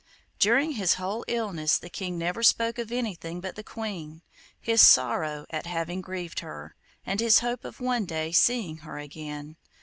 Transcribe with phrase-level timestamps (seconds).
[0.39, 4.23] During his whole illness the King never spoke of anything but the Queen,
[4.59, 9.57] his sorrow at having grieved her, and his hope of one day seeing her again.